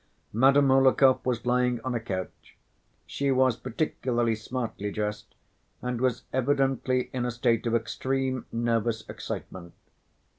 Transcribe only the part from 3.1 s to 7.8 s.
was particularly smartly dressed and was evidently in a state of